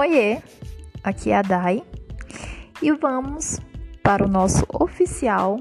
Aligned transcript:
Oiê, 0.00 0.40
aqui 1.04 1.30
é 1.30 1.36
a 1.36 1.42
Dai 1.42 1.84
e 2.80 2.90
vamos 2.90 3.60
para 4.02 4.24
o 4.24 4.28
nosso 4.28 4.64
oficial 4.72 5.60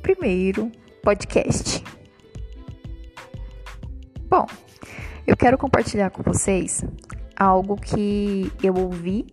primeiro 0.00 0.72
podcast. 1.02 1.84
Bom, 4.26 4.46
eu 5.26 5.36
quero 5.36 5.58
compartilhar 5.58 6.08
com 6.08 6.22
vocês 6.22 6.82
algo 7.36 7.76
que 7.76 8.50
eu 8.62 8.72
ouvi 8.74 9.26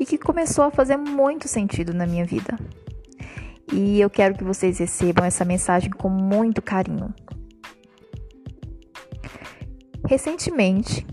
e 0.00 0.06
que 0.06 0.16
começou 0.16 0.64
a 0.64 0.70
fazer 0.70 0.96
muito 0.96 1.46
sentido 1.46 1.92
na 1.92 2.06
minha 2.06 2.24
vida. 2.24 2.58
E 3.70 4.00
eu 4.00 4.08
quero 4.08 4.34
que 4.34 4.44
vocês 4.44 4.78
recebam 4.78 5.26
essa 5.26 5.44
mensagem 5.44 5.90
com 5.90 6.08
muito 6.08 6.62
carinho. 6.62 7.12
Recentemente, 10.08 11.06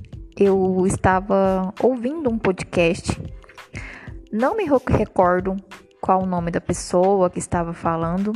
eu 0.43 0.87
estava 0.87 1.71
ouvindo 1.79 2.27
um 2.27 2.37
podcast, 2.39 3.15
não 4.31 4.57
me 4.57 4.65
recordo 4.65 5.55
qual 6.01 6.23
o 6.23 6.25
nome 6.25 6.49
da 6.49 6.59
pessoa 6.59 7.29
que 7.29 7.37
estava 7.37 7.75
falando, 7.75 8.33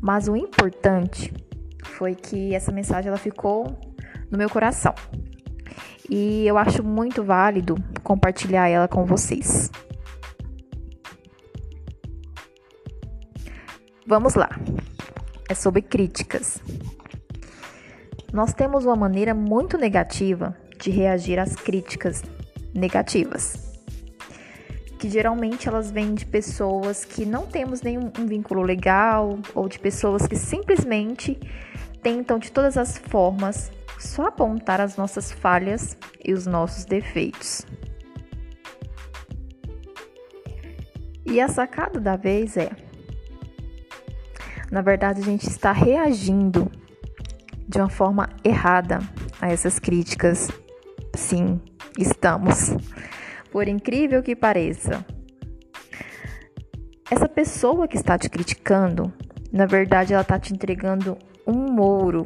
mas 0.00 0.26
o 0.26 0.34
importante 0.34 1.30
foi 1.84 2.14
que 2.14 2.54
essa 2.54 2.72
mensagem 2.72 3.08
ela 3.10 3.18
ficou 3.18 3.78
no 4.30 4.38
meu 4.38 4.48
coração. 4.48 4.94
E 6.08 6.46
eu 6.46 6.56
acho 6.56 6.82
muito 6.82 7.22
válido 7.22 7.74
compartilhar 8.02 8.66
ela 8.66 8.88
com 8.88 9.04
vocês. 9.04 9.70
Vamos 14.06 14.34
lá. 14.34 14.48
É 15.46 15.54
sobre 15.54 15.82
críticas. 15.82 16.62
Nós 18.32 18.54
temos 18.54 18.86
uma 18.86 18.96
maneira 18.96 19.34
muito 19.34 19.76
negativa 19.76 20.56
de 20.78 20.90
reagir 20.90 21.38
às 21.38 21.54
críticas 21.54 22.22
negativas. 22.74 23.68
Que 24.98 25.08
geralmente 25.08 25.68
elas 25.68 25.90
vêm 25.90 26.14
de 26.14 26.26
pessoas 26.26 27.04
que 27.04 27.24
não 27.24 27.46
temos 27.46 27.82
nenhum 27.82 28.10
um 28.18 28.26
vínculo 28.26 28.62
legal 28.62 29.38
ou 29.54 29.68
de 29.68 29.78
pessoas 29.78 30.26
que 30.26 30.36
simplesmente 30.36 31.38
tentam 32.02 32.38
de 32.38 32.50
todas 32.50 32.76
as 32.76 32.98
formas 32.98 33.70
só 33.98 34.26
apontar 34.26 34.80
as 34.80 34.96
nossas 34.96 35.32
falhas 35.32 35.96
e 36.24 36.32
os 36.32 36.46
nossos 36.46 36.84
defeitos. 36.84 37.66
E 41.26 41.40
a 41.40 41.48
sacada 41.48 42.00
da 42.00 42.16
vez 42.16 42.56
é: 42.56 42.70
na 44.70 44.80
verdade, 44.80 45.20
a 45.20 45.24
gente 45.24 45.46
está 45.46 45.72
reagindo 45.72 46.70
de 47.68 47.78
uma 47.78 47.90
forma 47.90 48.30
errada 48.42 49.00
a 49.40 49.50
essas 49.50 49.78
críticas 49.78 50.48
Sim, 51.18 51.60
estamos. 51.98 52.74
Por 53.50 53.66
incrível 53.66 54.22
que 54.22 54.36
pareça. 54.36 55.04
Essa 57.10 57.28
pessoa 57.28 57.88
que 57.88 57.96
está 57.96 58.16
te 58.16 58.30
criticando, 58.30 59.12
na 59.52 59.66
verdade, 59.66 60.12
ela 60.12 60.22
está 60.22 60.38
te 60.38 60.54
entregando 60.54 61.18
um 61.44 61.78
ouro, 61.80 62.24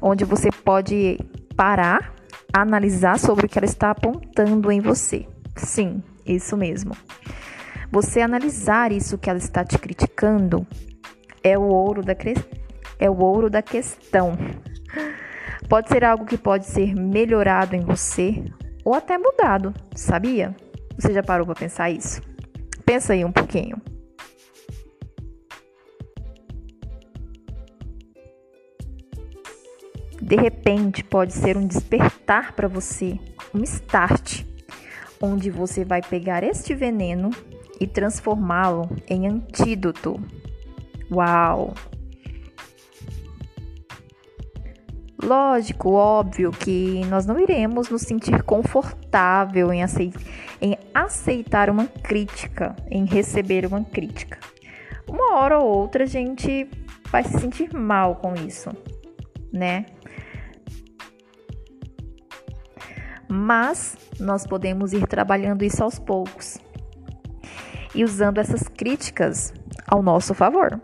onde 0.00 0.24
você 0.24 0.50
pode 0.50 1.18
parar, 1.56 2.14
analisar 2.52 3.18
sobre 3.18 3.46
o 3.46 3.48
que 3.48 3.58
ela 3.58 3.66
está 3.66 3.90
apontando 3.90 4.70
em 4.70 4.80
você. 4.80 5.26
Sim, 5.56 6.00
isso 6.24 6.56
mesmo. 6.56 6.96
Você 7.90 8.20
analisar 8.20 8.92
isso 8.92 9.18
que 9.18 9.28
ela 9.28 9.38
está 9.38 9.64
te 9.64 9.78
criticando 9.78 10.64
é 11.42 11.58
o 11.58 11.64
ouro 11.64 12.02
da, 12.02 12.14
é 13.00 13.10
o 13.10 13.18
ouro 13.18 13.50
da 13.50 13.62
questão. 13.62 14.38
Pode 15.68 15.88
ser 15.88 16.04
algo 16.04 16.24
que 16.24 16.38
pode 16.38 16.66
ser 16.66 16.94
melhorado 16.94 17.74
em 17.74 17.80
você 17.80 18.44
ou 18.84 18.94
até 18.94 19.18
mudado, 19.18 19.74
sabia? 19.94 20.54
Você 20.96 21.12
já 21.12 21.22
parou 21.22 21.44
para 21.44 21.56
pensar 21.56 21.90
isso? 21.90 22.22
Pensa 22.84 23.12
aí 23.12 23.24
um 23.24 23.32
pouquinho. 23.32 23.76
De 30.22 30.36
repente, 30.36 31.04
pode 31.04 31.32
ser 31.32 31.56
um 31.56 31.66
despertar 31.66 32.52
para 32.52 32.68
você, 32.68 33.18
um 33.54 33.62
start, 33.62 34.44
onde 35.20 35.50
você 35.50 35.84
vai 35.84 36.00
pegar 36.00 36.42
este 36.42 36.74
veneno 36.74 37.30
e 37.80 37.86
transformá-lo 37.86 38.88
em 39.08 39.26
antídoto. 39.26 40.20
Uau! 41.10 41.74
Lógico, 45.26 45.90
óbvio 45.90 46.52
que 46.52 47.04
nós 47.06 47.26
não 47.26 47.36
iremos 47.40 47.88
nos 47.88 48.02
sentir 48.02 48.44
confortável 48.44 49.72
em, 49.72 49.82
aceitar, 50.94 51.68
uma 51.68 51.88
crítica, 51.88 52.76
em 52.88 53.04
receber 53.04 53.66
uma 53.66 53.82
crítica. 53.82 54.38
Uma 55.08 55.34
hora 55.34 55.58
ou 55.58 55.66
outra 55.66 56.04
a 56.04 56.06
gente 56.06 56.70
vai 57.10 57.24
se 57.24 57.40
sentir 57.40 57.74
mal 57.74 58.14
com 58.14 58.34
isso, 58.34 58.70
né? 59.52 59.86
Mas 63.28 63.98
nós 64.20 64.46
podemos 64.46 64.92
ir 64.92 65.08
trabalhando 65.08 65.64
isso 65.64 65.82
aos 65.82 65.98
poucos 65.98 66.56
e 67.92 68.04
usando 68.04 68.38
essas 68.38 68.68
críticas 68.68 69.52
ao 69.88 70.04
nosso 70.04 70.34
favor. 70.34 70.80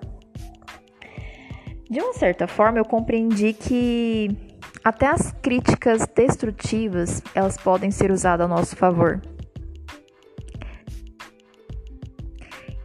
De 1.92 2.00
uma 2.00 2.14
certa 2.14 2.48
forma, 2.48 2.78
eu 2.78 2.86
compreendi 2.86 3.52
que 3.52 4.34
até 4.82 5.08
as 5.08 5.30
críticas 5.42 6.08
destrutivas, 6.16 7.22
elas 7.34 7.58
podem 7.58 7.90
ser 7.90 8.10
usadas 8.10 8.46
a 8.46 8.48
nosso 8.48 8.74
favor. 8.74 9.20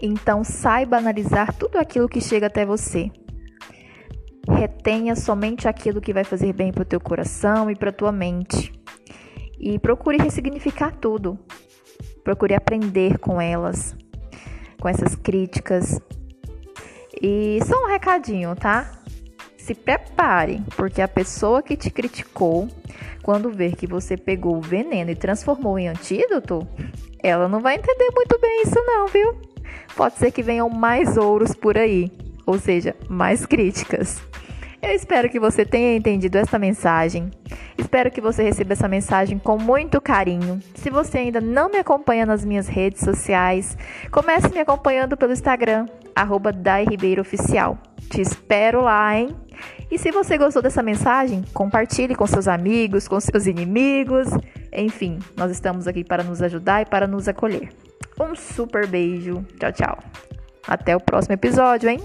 Então, 0.01 0.44
saiba 0.44 0.97
analisar 0.97 1.53
tudo 1.53 1.78
aquilo 1.78 2.09
que 2.09 2.19
chega 2.19 2.47
até 2.47 2.66
você. 2.66 3.09
Retenha 4.46 5.16
somente 5.16 5.69
aquilo 5.69 6.01
que 6.01 6.12
vai 6.12 6.25
fazer 6.25 6.51
bem 6.51 6.73
para 6.73 6.81
o 6.81 6.85
teu 6.85 7.00
coração 7.00 7.72
e 7.72 7.78
para 7.78 7.94
tua 7.94 8.12
mente. 8.12 8.73
E 9.57 9.79
procure 9.79 10.17
ressignificar 10.17 10.94
tudo. 10.94 11.40
Procure 12.25 12.56
aprender 12.56 13.19
com 13.19 13.40
elas, 13.40 13.96
com 14.81 14.90
essas 14.90 15.16
críticas. 15.16 15.97
E 17.22 17.57
só 17.66 17.85
um 17.85 17.88
recadinho, 17.88 18.53
tá? 18.53 18.97
Se 19.67 19.75
prepare, 19.75 20.61
porque 20.78 21.01
a 21.01 21.09
pessoa 21.09 21.61
que 21.61 21.75
te 21.75 21.89
criticou, 21.89 22.69
quando 23.22 23.51
ver 23.51 23.75
que 23.75 23.85
você 23.85 24.16
pegou 24.16 24.55
o 24.55 24.61
veneno 24.61 25.11
e 25.11 25.16
transformou 25.16 25.78
em 25.78 25.89
antídoto, 25.89 26.66
ela 27.22 27.50
não 27.50 27.59
vai 27.59 27.75
entender 27.75 28.09
muito 28.16 28.39
bem 28.39 28.61
isso 28.61 28.81
não, 28.85 29.07
viu? 29.07 29.35
Pode 29.94 30.16
ser 30.16 30.31
que 30.31 30.41
venham 30.41 30.69
mais 30.69 31.17
ouros 31.17 31.53
por 31.53 31.78
aí, 31.78 32.09
ou 32.45 32.57
seja, 32.57 32.95
mais 33.09 33.45
críticas. 33.45 34.22
Eu 34.81 34.91
espero 34.91 35.29
que 35.29 35.39
você 35.39 35.66
tenha 35.66 35.97
entendido 35.97 36.38
essa 36.38 36.57
mensagem. 36.57 37.29
Espero 37.78 38.09
que 38.09 38.22
você 38.22 38.44
receba 38.44 38.72
essa 38.72 38.88
mensagem 38.88 39.38
com 39.38 39.57
muito 39.57 39.99
carinho. 39.99 40.61
Se 40.75 40.89
você 40.89 41.17
ainda 41.17 41.41
não 41.41 41.69
me 41.69 41.78
acompanha 41.78 42.25
nas 42.25 42.45
minhas 42.45 42.69
redes 42.69 43.01
sociais, 43.01 43.78
comece 44.11 44.47
me 44.49 44.59
acompanhando 44.59 45.17
pelo 45.17 45.34
Instagram, 45.34 45.88
arroba. 46.16 46.53
Te 48.09 48.22
espero 48.22 48.81
lá, 48.84 49.17
hein? 49.17 49.35
E 49.90 49.97
se 49.97 50.12
você 50.12 50.38
gostou 50.38 50.62
dessa 50.62 50.84
mensagem, 50.84 51.44
compartilhe 51.53 52.16
com 52.16 52.25
seus 52.28 52.47
amigos, 52.47 53.07
com 53.07 53.19
seus 53.19 53.47
inimigos. 53.47 54.28
Enfim, 54.72 55.19
nós 55.35 55.51
estamos 55.51 55.88
aqui 55.88 56.03
para 56.03 56.23
nos 56.23 56.41
ajudar 56.41 56.81
e 56.81 56.85
para 56.85 57.07
nos 57.07 57.28
acolher. 57.28 57.69
Um 58.19 58.35
super 58.35 58.88
beijo. 58.88 59.46
Tchau, 59.59 59.72
tchau. 59.72 59.97
Até 60.67 60.96
o 60.96 61.00
próximo 61.00 61.34
episódio, 61.34 61.90
hein? 61.90 62.00